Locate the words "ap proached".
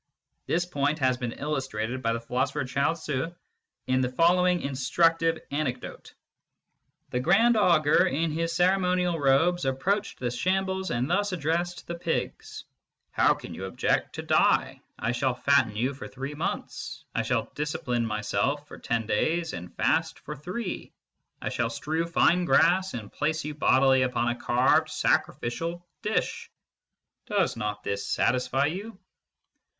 9.67-10.15